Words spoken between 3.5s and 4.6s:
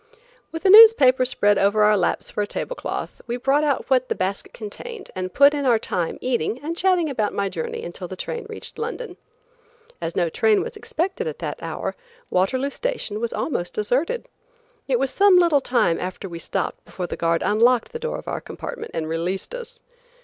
out what the basket